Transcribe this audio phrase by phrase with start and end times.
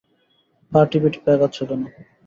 [0.71, 1.81] পা টিপে টিপে আগাচ্ছে কেন?